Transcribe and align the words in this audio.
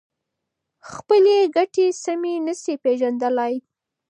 خپلې 0.91 1.35
ګټې 1.55 1.87
سمې 2.03 2.33
نشي 2.45 2.75
پېژندلای. 2.83 3.55